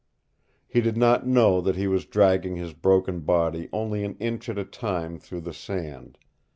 [0.67, 4.57] He did not know that he was dragging his broken body only an inch at
[4.57, 6.17] a time through the sand.